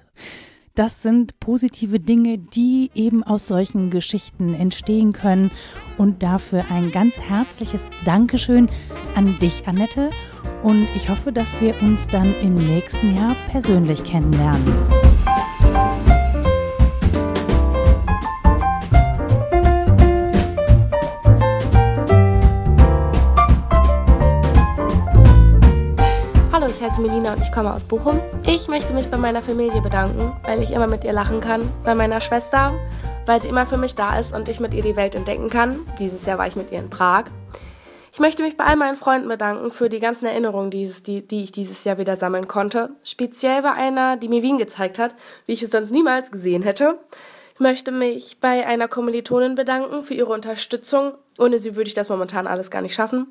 Das 0.78 1.02
sind 1.02 1.40
positive 1.40 1.98
Dinge, 1.98 2.38
die 2.38 2.92
eben 2.94 3.24
aus 3.24 3.48
solchen 3.48 3.90
Geschichten 3.90 4.54
entstehen 4.54 5.12
können. 5.12 5.50
Und 5.96 6.22
dafür 6.22 6.66
ein 6.70 6.92
ganz 6.92 7.18
herzliches 7.18 7.90
Dankeschön 8.04 8.68
an 9.16 9.36
dich, 9.40 9.66
Annette. 9.66 10.10
Und 10.62 10.86
ich 10.94 11.08
hoffe, 11.08 11.32
dass 11.32 11.60
wir 11.60 11.74
uns 11.82 12.06
dann 12.06 12.32
im 12.40 12.54
nächsten 12.54 13.16
Jahr 13.16 13.34
persönlich 13.50 14.04
kennenlernen. 14.04 14.72
ich 26.78 26.84
heiße 26.84 27.00
Melina 27.00 27.34
und 27.34 27.42
ich 27.42 27.50
komme 27.50 27.72
aus 27.72 27.82
Bochum. 27.82 28.20
Ich 28.50 28.66
möchte 28.66 28.94
mich 28.94 29.10
bei 29.10 29.18
meiner 29.18 29.42
Familie 29.42 29.82
bedanken, 29.82 30.34
weil 30.42 30.62
ich 30.62 30.70
immer 30.70 30.86
mit 30.86 31.04
ihr 31.04 31.12
lachen 31.12 31.42
kann. 31.42 31.70
Bei 31.84 31.94
meiner 31.94 32.18
Schwester, 32.18 32.72
weil 33.26 33.42
sie 33.42 33.50
immer 33.50 33.66
für 33.66 33.76
mich 33.76 33.94
da 33.94 34.18
ist 34.18 34.32
und 34.32 34.48
ich 34.48 34.58
mit 34.58 34.72
ihr 34.72 34.80
die 34.80 34.96
Welt 34.96 35.14
entdecken 35.14 35.50
kann. 35.50 35.80
Dieses 35.98 36.24
Jahr 36.24 36.38
war 36.38 36.46
ich 36.46 36.56
mit 36.56 36.72
ihr 36.72 36.78
in 36.78 36.88
Prag. 36.88 37.24
Ich 38.10 38.18
möchte 38.18 38.42
mich 38.42 38.56
bei 38.56 38.64
all 38.64 38.76
meinen 38.76 38.96
Freunden 38.96 39.28
bedanken 39.28 39.70
für 39.70 39.90
die 39.90 39.98
ganzen 39.98 40.24
Erinnerungen, 40.24 40.70
die, 40.70 40.90
die, 41.04 41.42
ich 41.42 41.52
dieses 41.52 41.84
Jahr 41.84 41.98
wieder 41.98 42.16
sammeln 42.16 42.48
konnte. 42.48 42.88
Speziell 43.04 43.60
bei 43.60 43.72
einer, 43.72 44.16
die 44.16 44.28
mir 44.28 44.42
Wien 44.42 44.56
gezeigt 44.56 44.98
hat, 44.98 45.14
wie 45.44 45.52
ich 45.52 45.62
es 45.62 45.70
sonst 45.70 45.90
niemals 45.90 46.32
gesehen 46.32 46.62
hätte. 46.62 46.98
Ich 47.52 47.60
möchte 47.60 47.92
mich 47.92 48.38
bei 48.40 48.66
einer 48.66 48.88
Kommilitonin 48.88 49.56
bedanken 49.56 50.00
für 50.00 50.14
ihre 50.14 50.32
Unterstützung. 50.32 51.12
Ohne 51.38 51.58
sie 51.58 51.76
würde 51.76 51.88
ich 51.88 51.94
das 51.94 52.08
momentan 52.08 52.46
alles 52.46 52.70
gar 52.70 52.82
nicht 52.82 52.94
schaffen. 52.94 53.28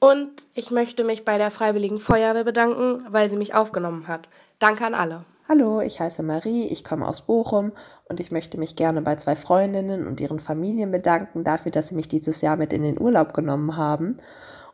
Und 0.00 0.46
ich 0.54 0.70
möchte 0.70 1.04
mich 1.04 1.24
bei 1.24 1.38
der 1.38 1.50
Freiwilligen 1.50 1.98
Feuerwehr 1.98 2.44
bedanken, 2.44 3.04
weil 3.08 3.28
sie 3.28 3.36
mich 3.36 3.54
aufgenommen 3.54 4.08
hat. 4.08 4.28
Danke 4.58 4.84
an 4.84 4.94
alle. 4.94 5.24
Hallo, 5.48 5.80
ich 5.80 6.00
heiße 6.00 6.22
Marie, 6.22 6.66
ich 6.68 6.84
komme 6.84 7.06
aus 7.06 7.22
Bochum 7.22 7.72
und 8.08 8.18
ich 8.18 8.30
möchte 8.30 8.58
mich 8.58 8.76
gerne 8.76 9.02
bei 9.02 9.16
zwei 9.16 9.36
Freundinnen 9.36 10.06
und 10.06 10.20
ihren 10.20 10.40
Familien 10.40 10.90
bedanken 10.90 11.44
dafür, 11.44 11.70
dass 11.70 11.88
sie 11.88 11.94
mich 11.94 12.08
dieses 12.08 12.40
Jahr 12.40 12.56
mit 12.56 12.72
in 12.72 12.82
den 12.82 12.98
Urlaub 12.98 13.34
genommen 13.34 13.76
haben 13.76 14.16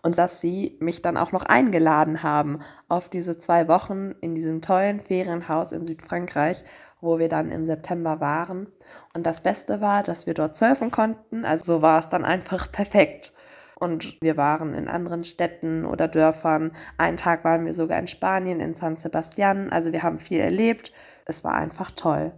und 0.02 0.18
dass 0.18 0.40
sie 0.40 0.76
mich 0.80 1.02
dann 1.02 1.16
auch 1.16 1.32
noch 1.32 1.44
eingeladen 1.44 2.22
haben 2.22 2.60
auf 2.88 3.08
diese 3.08 3.38
zwei 3.38 3.68
Wochen 3.68 4.14
in 4.20 4.34
diesem 4.34 4.62
tollen 4.62 5.00
Ferienhaus 5.00 5.72
in 5.72 5.84
Südfrankreich, 5.84 6.64
wo 7.00 7.18
wir 7.18 7.28
dann 7.28 7.50
im 7.50 7.64
September 7.64 8.20
waren. 8.20 8.68
Und 9.14 9.26
das 9.26 9.42
Beste 9.42 9.80
war, 9.80 10.02
dass 10.02 10.26
wir 10.26 10.34
dort 10.34 10.56
surfen 10.56 10.90
konnten, 10.90 11.44
also 11.44 11.76
so 11.76 11.82
war 11.82 11.98
es 11.98 12.08
dann 12.08 12.24
einfach 12.24 12.70
perfekt. 12.72 13.32
Und 13.74 14.20
wir 14.20 14.36
waren 14.36 14.74
in 14.74 14.88
anderen 14.88 15.24
Städten 15.24 15.86
oder 15.86 16.06
Dörfern. 16.06 16.72
Einen 16.98 17.16
Tag 17.16 17.44
waren 17.44 17.64
wir 17.64 17.72
sogar 17.72 17.98
in 17.98 18.08
Spanien, 18.08 18.60
in 18.60 18.74
San 18.74 18.96
Sebastian. 18.96 19.70
Also 19.70 19.90
wir 19.92 20.02
haben 20.02 20.18
viel 20.18 20.40
erlebt. 20.40 20.92
Es 21.24 21.44
war 21.44 21.54
einfach 21.54 21.90
toll. 21.90 22.32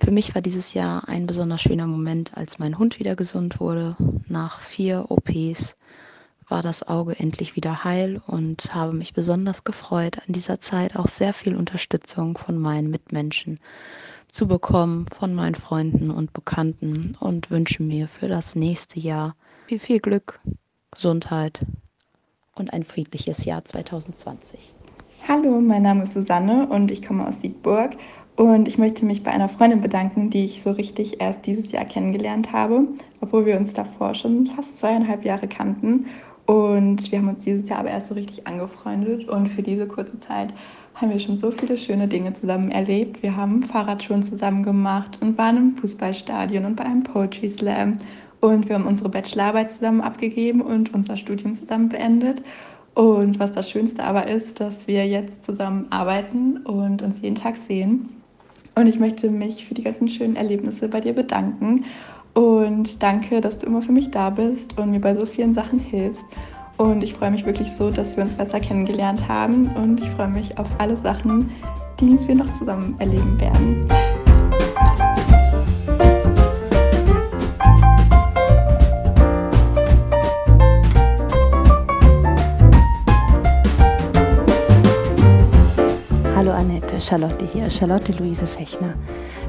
Für 0.00 0.12
mich 0.12 0.36
war 0.36 0.42
dieses 0.42 0.74
Jahr 0.74 1.08
ein 1.08 1.26
besonders 1.26 1.62
schöner 1.62 1.88
Moment, 1.88 2.36
als 2.36 2.60
mein 2.60 2.78
Hund 2.78 3.00
wieder 3.00 3.16
gesund 3.16 3.58
wurde. 3.58 3.96
Nach 4.28 4.60
vier 4.60 5.06
OPs 5.08 5.76
war 6.48 6.62
das 6.62 6.86
Auge 6.86 7.18
endlich 7.18 7.56
wieder 7.56 7.84
heil 7.84 8.20
und 8.26 8.74
habe 8.74 8.92
mich 8.92 9.12
besonders 9.12 9.64
gefreut, 9.64 10.18
an 10.26 10.32
dieser 10.32 10.60
Zeit 10.60 10.96
auch 10.96 11.08
sehr 11.08 11.32
viel 11.32 11.54
Unterstützung 11.54 12.38
von 12.38 12.58
meinen 12.58 12.90
Mitmenschen 12.90 13.60
zu 14.30 14.48
bekommen, 14.48 15.06
von 15.12 15.34
meinen 15.34 15.54
Freunden 15.54 16.10
und 16.10 16.32
Bekannten 16.32 17.16
und 17.20 17.50
wünsche 17.50 17.82
mir 17.82 18.08
für 18.08 18.28
das 18.28 18.54
nächste 18.54 19.00
Jahr 19.00 19.36
viel, 19.66 19.78
viel 19.78 20.00
Glück, 20.00 20.40
Gesundheit 20.90 21.64
und 22.54 22.72
ein 22.72 22.84
friedliches 22.84 23.44
Jahr 23.44 23.64
2020. 23.64 24.74
Hallo, 25.26 25.60
mein 25.60 25.82
Name 25.82 26.04
ist 26.04 26.14
Susanne 26.14 26.66
und 26.68 26.90
ich 26.90 27.06
komme 27.06 27.26
aus 27.26 27.40
Siegburg 27.40 27.96
und 28.36 28.68
ich 28.68 28.78
möchte 28.78 29.04
mich 29.04 29.22
bei 29.22 29.32
einer 29.32 29.48
Freundin 29.48 29.80
bedanken, 29.80 30.30
die 30.30 30.44
ich 30.44 30.62
so 30.62 30.70
richtig 30.70 31.20
erst 31.20 31.44
dieses 31.44 31.72
Jahr 31.72 31.84
kennengelernt 31.84 32.52
habe, 32.52 32.86
obwohl 33.20 33.44
wir 33.46 33.56
uns 33.56 33.72
davor 33.72 34.14
schon 34.14 34.46
fast 34.46 34.78
zweieinhalb 34.78 35.24
Jahre 35.24 35.48
kannten. 35.48 36.06
Und 36.48 37.12
wir 37.12 37.18
haben 37.18 37.28
uns 37.28 37.44
dieses 37.44 37.68
Jahr 37.68 37.80
aber 37.80 37.90
erst 37.90 38.08
so 38.08 38.14
richtig 38.14 38.46
angefreundet 38.46 39.28
und 39.28 39.48
für 39.48 39.62
diese 39.62 39.86
kurze 39.86 40.18
Zeit 40.20 40.54
haben 40.94 41.10
wir 41.10 41.20
schon 41.20 41.36
so 41.36 41.50
viele 41.50 41.76
schöne 41.76 42.08
Dinge 42.08 42.32
zusammen 42.32 42.70
erlebt. 42.70 43.22
Wir 43.22 43.36
haben 43.36 43.64
Fahrradschuhen 43.64 44.22
zusammen 44.22 44.62
gemacht 44.62 45.18
und 45.20 45.36
waren 45.36 45.58
im 45.58 45.76
Fußballstadion 45.76 46.64
und 46.64 46.76
bei 46.76 46.86
einem 46.86 47.02
Poetry 47.02 47.48
Slam 47.48 47.98
und 48.40 48.66
wir 48.66 48.76
haben 48.76 48.86
unsere 48.86 49.10
Bachelorarbeit 49.10 49.70
zusammen 49.72 50.00
abgegeben 50.00 50.62
und 50.62 50.94
unser 50.94 51.18
Studium 51.18 51.52
zusammen 51.52 51.90
beendet. 51.90 52.40
Und 52.94 53.38
was 53.38 53.52
das 53.52 53.68
Schönste 53.68 54.02
aber 54.02 54.26
ist, 54.26 54.58
dass 54.58 54.88
wir 54.88 55.06
jetzt 55.06 55.44
zusammen 55.44 55.88
arbeiten 55.90 56.56
und 56.64 57.02
uns 57.02 57.20
jeden 57.20 57.36
Tag 57.36 57.56
sehen. 57.56 58.08
Und 58.74 58.86
ich 58.86 58.98
möchte 58.98 59.28
mich 59.28 59.66
für 59.66 59.74
die 59.74 59.82
ganzen 59.82 60.08
schönen 60.08 60.36
Erlebnisse 60.36 60.88
bei 60.88 61.00
dir 61.00 61.12
bedanken. 61.12 61.84
Und 62.34 63.02
danke, 63.02 63.40
dass 63.40 63.58
du 63.58 63.66
immer 63.66 63.82
für 63.82 63.92
mich 63.92 64.10
da 64.10 64.30
bist 64.30 64.78
und 64.78 64.90
mir 64.90 65.00
bei 65.00 65.14
so 65.14 65.26
vielen 65.26 65.54
Sachen 65.54 65.78
hilfst. 65.78 66.24
Und 66.76 67.02
ich 67.02 67.14
freue 67.14 67.30
mich 67.30 67.44
wirklich 67.44 67.68
so, 67.76 67.90
dass 67.90 68.16
wir 68.16 68.24
uns 68.24 68.34
besser 68.34 68.60
kennengelernt 68.60 69.26
haben. 69.28 69.68
Und 69.76 70.00
ich 70.00 70.08
freue 70.10 70.28
mich 70.28 70.56
auf 70.58 70.68
alle 70.78 70.96
Sachen, 70.98 71.50
die 71.98 72.18
wir 72.26 72.36
noch 72.36 72.52
zusammen 72.58 72.94
erleben 72.98 73.40
werden. 73.40 73.88
Charlotte 87.08 87.46
hier, 87.46 87.70
Charlotte 87.70 88.12
Luise 88.12 88.46
Fechner. 88.46 88.92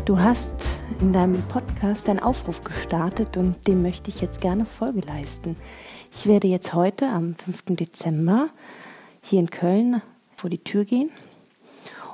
Du 0.06 0.18
hast 0.18 0.82
in 1.02 1.12
deinem 1.12 1.42
Podcast 1.50 1.69
einen 1.82 2.20
Aufruf 2.20 2.64
gestartet 2.64 3.38
und 3.38 3.68
dem 3.68 3.82
möchte 3.82 4.10
ich 4.10 4.20
jetzt 4.20 4.42
gerne 4.42 4.66
Folge 4.66 5.00
leisten. 5.02 5.56
Ich 6.12 6.28
werde 6.28 6.48
jetzt 6.48 6.74
heute 6.74 7.08
am 7.08 7.36
5. 7.36 7.64
Dezember 7.78 8.50
hier 9.24 9.40
in 9.40 9.50
Köln 9.50 10.02
vor 10.36 10.50
die 10.50 10.64
Tür 10.64 10.84
gehen 10.84 11.10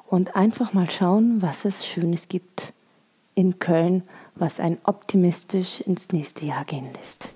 und 0.07 0.35
einfach 0.35 0.73
mal 0.73 0.89
schauen, 0.89 1.41
was 1.41 1.65
es 1.65 1.85
Schönes 1.85 2.27
gibt 2.27 2.73
in 3.33 3.57
Köln, 3.57 4.03
was 4.35 4.59
einen 4.59 4.77
optimistisch 4.83 5.81
ins 5.81 6.09
nächste 6.11 6.45
Jahr 6.45 6.65
gehen 6.65 6.87
lässt. 6.93 7.35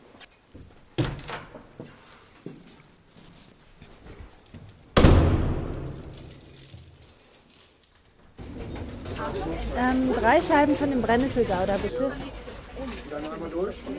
Ähm, 9.77 10.13
drei 10.13 10.41
Scheiben 10.41 10.75
von 10.75 10.89
dem 10.89 11.01
Brennnesselgouda, 11.01 11.77
bitte. 11.81 12.11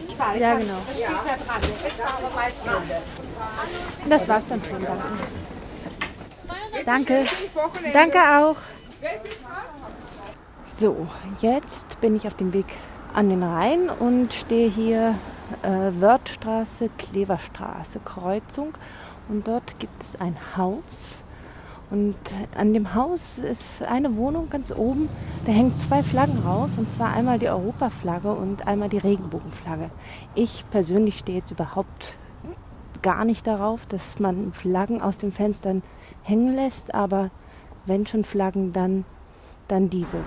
Ich 0.07 0.17
fahre, 0.17 0.39
ja, 0.39 0.55
genau. 0.55 0.79
Das 4.09 4.29
war's 4.29 4.45
dann 4.49 4.61
schon, 4.61 4.85
danke. 4.85 5.05
Danke. 6.85 7.25
Danke 7.93 8.19
auch. 8.19 8.57
So, 10.79 11.07
jetzt 11.41 12.01
bin 12.01 12.17
ich 12.17 12.27
auf 12.27 12.35
dem 12.35 12.53
Weg 12.53 12.67
an 13.13 13.29
den 13.29 13.43
Rhein 13.43 13.91
und 13.91 14.33
stehe 14.33 14.71
hier 14.71 15.19
äh, 15.63 16.01
Wörthstraße, 16.01 16.91
Kleverstraße, 16.97 18.01
Kreuzung. 18.05 18.75
Und 19.29 19.47
dort 19.47 19.79
gibt 19.79 20.03
es 20.03 20.21
ein 20.21 20.37
Haus 20.57 21.19
und 21.91 22.17
an 22.55 22.73
dem 22.73 22.95
Haus 22.95 23.39
ist 23.39 23.83
eine 23.83 24.17
Wohnung 24.17 24.49
ganz 24.49 24.71
oben, 24.71 25.09
da 25.45 25.53
hängen 25.53 25.77
zwei 25.77 26.03
Flaggen 26.03 26.39
raus, 26.39 26.73
und 26.79 26.91
zwar 26.93 27.13
einmal 27.13 27.39
die 27.39 27.49
Europaflagge 27.49 28.33
und 28.33 28.67
einmal 28.69 28.89
die 28.89 28.99
Regenbogenflagge. 28.99 29.91
Ich 30.35 30.65
persönlich 30.71 31.19
stehe 31.19 31.39
jetzt 31.39 31.51
überhaupt 31.51 32.17
gar 33.03 33.25
nicht 33.25 33.47
darauf, 33.47 33.87
dass 33.87 34.21
man 34.21 34.53
Flaggen 34.53 35.03
aus 35.03 35.19
den 35.19 35.33
Fenstern 35.33 35.83
hängen 36.23 36.55
lässt, 36.55 36.95
aber 36.95 37.31
wenn 37.87 38.07
schon 38.07 38.25
Flaggen, 38.25 38.73
dann, 38.73 39.05
dann 39.67 39.91
diese. 39.91 40.19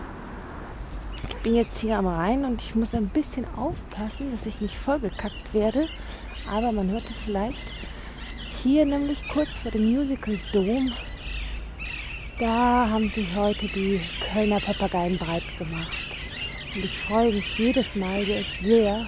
Ich 1.29 1.35
bin 1.43 1.55
jetzt 1.55 1.79
hier 1.79 1.97
am 1.97 2.07
Rhein 2.07 2.45
und 2.45 2.61
ich 2.61 2.75
muss 2.75 2.95
ein 2.95 3.07
bisschen 3.07 3.45
aufpassen, 3.55 4.31
dass 4.31 4.45
ich 4.45 4.59
nicht 4.59 4.75
vollgekackt 4.75 5.53
werde, 5.53 5.87
aber 6.51 6.71
man 6.73 6.89
hört 6.89 7.09
es 7.09 7.17
vielleicht. 7.17 7.63
Hier 8.63 8.85
nämlich 8.85 9.27
kurz 9.29 9.59
vor 9.59 9.71
dem 9.71 9.93
Musical 9.93 10.37
Dome 10.51 10.89
da 12.43 12.89
haben 12.89 13.09
sich 13.09 13.33
heute 13.37 13.67
die 13.67 14.01
Kölner 14.33 14.59
Papageien 14.59 15.17
breit 15.17 15.43
gemacht. 15.57 15.87
Und 16.75 16.83
ich 16.83 16.99
freue 16.99 17.31
mich 17.31 17.57
jedes 17.57 17.95
Mal 17.95 18.25
sehr 18.59 19.05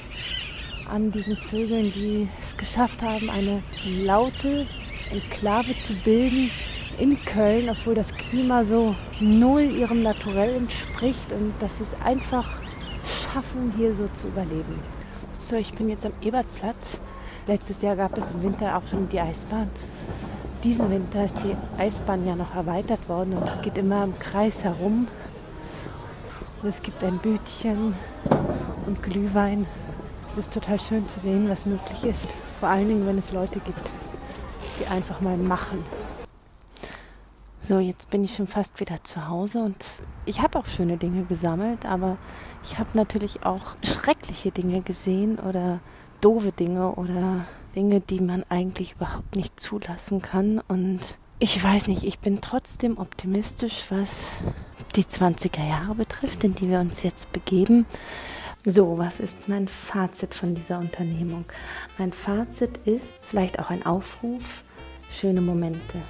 an 0.89 1.11
diesen 1.11 1.35
Vögeln, 1.35 1.91
die 1.93 2.29
es 2.41 2.55
geschafft 2.55 3.01
haben, 3.01 3.29
eine 3.29 3.61
laute 4.05 4.65
Enklave 5.11 5.77
zu 5.81 5.93
bilden 5.95 6.49
in 6.97 7.17
Köln, 7.25 7.69
obwohl 7.69 7.95
das 7.95 8.13
Klima 8.13 8.63
so 8.63 8.95
null 9.19 9.63
ihrem 9.63 10.01
Naturell 10.01 10.55
entspricht 10.55 11.33
und 11.33 11.53
dass 11.59 11.79
sie 11.79 11.83
es 11.83 12.01
einfach 12.05 12.61
schaffen, 13.03 13.73
hier 13.75 13.93
so 13.93 14.07
zu 14.07 14.27
überleben. 14.27 14.79
So, 15.33 15.57
ich 15.57 15.73
bin 15.73 15.89
jetzt 15.89 16.05
am 16.05 16.13
Ebertplatz. 16.21 16.99
Letztes 17.47 17.81
Jahr 17.81 17.97
gab 17.97 18.17
es 18.17 18.35
im 18.35 18.43
Winter 18.43 18.77
auch 18.77 18.87
schon 18.87 19.09
die 19.09 19.19
Eisbahn 19.19 19.69
diesen 20.65 20.89
Winter 20.89 21.23
ist 21.23 21.37
die 21.43 21.55
Eisbahn 21.79 22.25
ja 22.25 22.35
noch 22.35 22.55
erweitert 22.55 23.07
worden 23.07 23.33
und 23.33 23.61
geht 23.61 23.77
immer 23.77 24.03
im 24.03 24.17
Kreis 24.17 24.63
herum. 24.63 25.07
Und 26.63 26.69
es 26.69 26.81
gibt 26.81 27.03
ein 27.03 27.17
Bütchen 27.19 27.93
und 28.87 29.03
Glühwein. 29.03 29.63
Es 30.27 30.37
ist 30.39 30.51
total 30.51 30.79
schön 30.79 31.07
zu 31.07 31.19
sehen, 31.19 31.47
was 31.49 31.67
möglich 31.67 32.03
ist. 32.05 32.27
Vor 32.59 32.69
allen 32.69 32.87
Dingen, 32.87 33.05
wenn 33.05 33.19
es 33.19 33.31
Leute 33.31 33.59
gibt, 33.59 33.79
die 34.79 34.87
einfach 34.87 35.21
mal 35.21 35.37
machen. 35.37 35.85
So, 37.61 37.77
jetzt 37.77 38.09
bin 38.09 38.23
ich 38.23 38.35
schon 38.35 38.47
fast 38.47 38.79
wieder 38.79 39.03
zu 39.03 39.27
Hause 39.27 39.59
und 39.59 39.83
ich 40.25 40.41
habe 40.41 40.57
auch 40.57 40.65
schöne 40.65 40.97
Dinge 40.97 41.25
gesammelt, 41.25 41.85
aber 41.85 42.17
ich 42.63 42.79
habe 42.79 42.89
natürlich 42.93 43.45
auch 43.45 43.75
schreckliche 43.83 44.49
Dinge 44.49 44.81
gesehen 44.81 45.37
oder 45.37 45.79
doofe 46.21 46.51
Dinge 46.51 46.91
oder 46.93 47.45
Dinge, 47.75 48.01
die 48.01 48.19
man 48.19 48.43
eigentlich 48.49 48.93
überhaupt 48.93 49.35
nicht 49.35 49.59
zulassen 49.59 50.21
kann. 50.21 50.61
Und 50.67 50.99
ich 51.39 51.61
weiß 51.61 51.87
nicht, 51.87 52.03
ich 52.03 52.19
bin 52.19 52.41
trotzdem 52.41 52.97
optimistisch, 52.97 53.85
was 53.89 54.27
die 54.95 55.03
20er 55.03 55.67
Jahre 55.67 55.95
betrifft, 55.95 56.43
in 56.43 56.55
die 56.55 56.69
wir 56.69 56.79
uns 56.79 57.03
jetzt 57.03 57.31
begeben. 57.33 57.85
So, 58.65 58.97
was 58.97 59.19
ist 59.19 59.47
mein 59.47 59.67
Fazit 59.67 60.33
von 60.33 60.55
dieser 60.55 60.79
Unternehmung? 60.79 61.45
Mein 61.97 62.13
Fazit 62.13 62.79
ist 62.85 63.15
vielleicht 63.21 63.59
auch 63.59 63.69
ein 63.69 63.85
Aufruf, 63.85 64.63
schöne 65.11 65.41
Momente. 65.41 66.01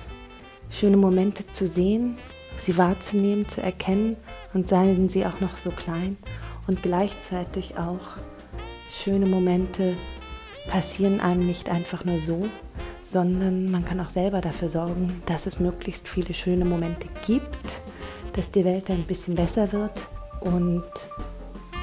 Schöne 0.70 0.98
Momente 0.98 1.48
zu 1.48 1.68
sehen, 1.68 2.18
sie 2.58 2.78
wahrzunehmen, 2.78 3.48
zu 3.48 3.62
erkennen 3.62 4.16
und 4.54 4.68
seien 4.68 5.10
sie 5.10 5.26
auch 5.26 5.40
noch 5.42 5.58
so 5.58 5.70
klein 5.70 6.18
und 6.68 6.82
gleichzeitig 6.82 7.78
auch 7.78 8.18
schöne 8.90 9.26
Momente 9.26 9.96
passieren 10.68 11.20
einem 11.20 11.46
nicht 11.46 11.70
einfach 11.70 12.06
nur 12.06 12.20
so, 12.20 12.48
sondern 13.02 13.70
man 13.72 13.86
kann 13.86 14.00
auch 14.00 14.10
selber 14.10 14.42
dafür 14.42 14.70
sorgen, 14.70 15.22
dass 15.26 15.46
es 15.46 15.60
möglichst 15.60 16.08
viele 16.08 16.34
schöne 16.34 16.66
Momente 16.66 17.08
gibt, 17.26 17.82
dass 18.34 18.52
die 18.52 18.66
Welt 18.66 18.90
ein 18.90 19.04
bisschen 19.04 19.36
besser 19.36 19.72
wird 19.72 20.10
und 20.42 20.84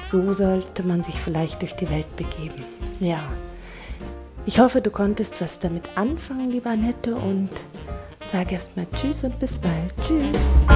so 0.09 0.33
sollte 0.33 0.83
man 0.83 1.01
sich 1.01 1.15
vielleicht 1.15 1.61
durch 1.61 1.75
die 1.75 1.89
Welt 1.89 2.15
begeben. 2.15 2.63
Ja. 2.99 3.19
Ich 4.45 4.59
hoffe, 4.59 4.81
du 4.81 4.91
konntest 4.91 5.39
was 5.41 5.59
damit 5.59 5.89
anfangen, 5.95 6.51
lieber 6.51 6.71
Annette, 6.71 7.15
und 7.15 7.49
sag 8.31 8.51
erstmal 8.51 8.85
Tschüss 8.93 9.23
und 9.23 9.39
bis 9.39 9.55
bald. 9.55 9.93
Tschüss. 10.05 10.72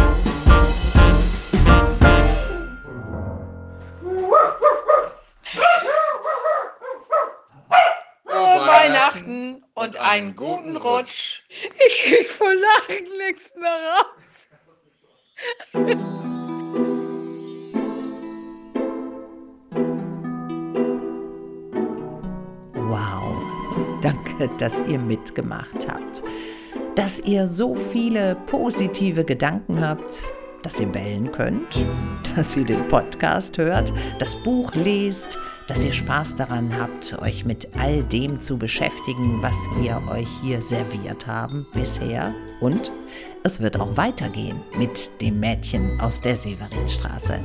Einen 10.08 10.36
guten 10.36 10.78
Rutsch. 10.78 11.42
Ich 11.86 12.04
krieg 12.04 12.28
vor 12.28 12.54
Lachen 12.54 13.06
nichts 13.18 13.52
mehr 13.56 13.70
raus. 13.72 14.06
Danke, 24.02 24.50
dass 24.60 24.80
ihr 24.88 25.00
mitgemacht 25.00 25.88
habt. 25.90 26.24
Dass 26.96 27.20
ihr 27.20 27.48
so 27.48 27.76
viele 27.76 28.36
positive 28.46 29.26
Gedanken 29.26 29.82
habt, 29.86 30.32
dass 30.64 30.80
ihr 30.80 30.88
bellen 30.88 31.32
könnt, 31.32 31.78
dass 32.36 32.56
ihr 32.56 32.64
den 32.64 32.88
Podcast 32.88 33.58
hört, 33.58 33.92
das 34.20 34.36
Buch 34.44 34.74
lest, 34.76 35.38
dass 35.68 35.84
ihr 35.84 35.92
Spaß 35.92 36.38
daran 36.38 36.78
habt, 36.78 37.18
euch 37.22 37.46
mit 37.46 37.76
all 37.78 38.04
dem 38.04 38.40
zu 38.40 38.58
beschäftigen, 38.58 39.42
was 39.42 39.56
wir 39.78 40.02
euch 40.10 40.28
hier 40.42 40.62
serviert 40.62 41.28
haben 41.28 41.66
bisher. 41.74 42.34
Und 42.62 42.92
es 43.44 43.60
wird 43.60 43.80
auch 43.80 43.98
weitergehen 43.98 44.62
mit 44.78 45.22
dem 45.22 45.40
Mädchen 45.40 46.00
aus 46.00 46.22
der 46.22 46.36
Severinstraße. 46.36 47.40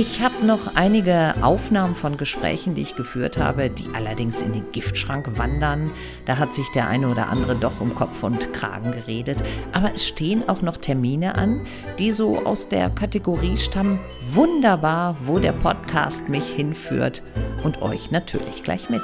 Ich 0.00 0.22
habe 0.22 0.46
noch 0.46 0.76
einige 0.76 1.34
Aufnahmen 1.42 1.96
von 1.96 2.16
Gesprächen, 2.16 2.76
die 2.76 2.82
ich 2.82 2.94
geführt 2.94 3.36
habe, 3.36 3.68
die 3.68 3.88
allerdings 3.96 4.40
in 4.40 4.52
den 4.52 4.70
Giftschrank 4.70 5.36
wandern. 5.36 5.90
Da 6.24 6.38
hat 6.38 6.54
sich 6.54 6.70
der 6.70 6.86
eine 6.86 7.08
oder 7.08 7.28
andere 7.30 7.56
doch 7.56 7.80
um 7.80 7.96
Kopf 7.96 8.22
und 8.22 8.52
Kragen 8.52 8.92
geredet. 8.92 9.38
Aber 9.72 9.90
es 9.92 10.06
stehen 10.06 10.48
auch 10.48 10.62
noch 10.62 10.76
Termine 10.76 11.34
an, 11.34 11.66
die 11.98 12.12
so 12.12 12.38
aus 12.46 12.68
der 12.68 12.90
Kategorie 12.90 13.56
stammen. 13.56 13.98
Wunderbar, 14.32 15.16
wo 15.24 15.40
der 15.40 15.50
Podcast 15.50 16.28
mich 16.28 16.48
hinführt 16.48 17.24
und 17.64 17.82
euch 17.82 18.12
natürlich 18.12 18.62
gleich 18.62 18.88
mit. 18.90 19.02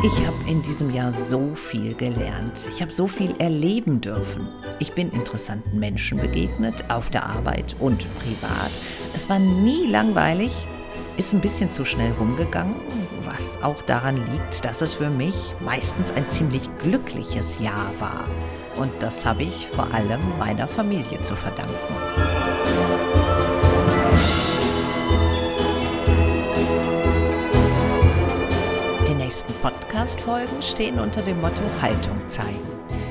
Ich 0.00 0.24
habe 0.24 0.36
in 0.46 0.62
diesem 0.62 0.94
Jahr 0.94 1.12
so 1.12 1.56
viel 1.56 1.92
gelernt. 1.92 2.68
Ich 2.72 2.80
habe 2.80 2.92
so 2.92 3.08
viel 3.08 3.34
erleben 3.40 4.00
dürfen. 4.00 4.46
Ich 4.78 4.92
bin 4.92 5.10
interessanten 5.10 5.80
Menschen 5.80 6.20
begegnet, 6.20 6.88
auf 6.88 7.10
der 7.10 7.26
Arbeit 7.26 7.74
und 7.80 8.06
privat. 8.20 8.70
Es 9.12 9.28
war 9.28 9.40
nie 9.40 9.88
langweilig, 9.88 10.52
ist 11.16 11.32
ein 11.32 11.40
bisschen 11.40 11.72
zu 11.72 11.84
schnell 11.84 12.12
rumgegangen, 12.12 12.76
was 13.24 13.60
auch 13.60 13.82
daran 13.82 14.16
liegt, 14.30 14.64
dass 14.64 14.82
es 14.82 14.94
für 14.94 15.10
mich 15.10 15.34
meistens 15.58 16.12
ein 16.12 16.30
ziemlich 16.30 16.70
glückliches 16.78 17.58
Jahr 17.58 17.90
war. 17.98 18.24
Und 18.76 18.92
das 19.00 19.26
habe 19.26 19.42
ich 19.42 19.66
vor 19.66 19.92
allem 19.92 20.20
meiner 20.38 20.68
Familie 20.68 21.20
zu 21.22 21.34
verdanken. 21.34 22.27
Nächsten 29.38 29.54
Podcast-Folgen 29.62 30.62
stehen 30.62 30.98
unter 30.98 31.22
dem 31.22 31.40
Motto 31.40 31.62
Haltung 31.80 32.28
zeigen. 32.28 32.58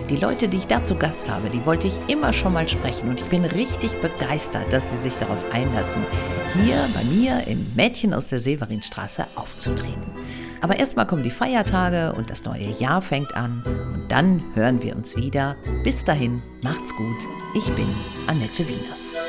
Die 0.09 0.17
Leute, 0.17 0.49
die 0.49 0.57
ich 0.57 0.67
da 0.67 0.83
zu 0.83 0.95
Gast 0.95 1.31
habe, 1.31 1.49
die 1.49 1.65
wollte 1.65 1.87
ich 1.87 1.97
immer 2.09 2.33
schon 2.33 2.51
mal 2.51 2.67
sprechen 2.67 3.09
und 3.09 3.21
ich 3.21 3.27
bin 3.27 3.45
richtig 3.45 3.93
begeistert, 4.01 4.73
dass 4.73 4.89
sie 4.89 4.97
sich 4.97 5.13
darauf 5.19 5.39
einlassen, 5.53 6.03
hier 6.53 6.75
bei 6.93 7.03
mir 7.05 7.47
im 7.47 7.65
Mädchen 7.75 8.13
aus 8.13 8.27
der 8.27 8.41
Severinstraße 8.41 9.25
aufzutreten. 9.35 10.03
Aber 10.59 10.77
erstmal 10.77 11.07
kommen 11.07 11.23
die 11.23 11.31
Feiertage 11.31 12.11
und 12.17 12.29
das 12.29 12.43
neue 12.43 12.71
Jahr 12.77 13.01
fängt 13.01 13.33
an 13.33 13.63
und 13.65 14.11
dann 14.11 14.43
hören 14.53 14.81
wir 14.81 14.97
uns 14.97 15.15
wieder. 15.15 15.55
Bis 15.85 16.03
dahin, 16.03 16.43
macht's 16.61 16.93
gut. 16.93 17.19
Ich 17.55 17.71
bin 17.73 17.87
Annette 18.27 18.67
Wieners. 18.67 19.21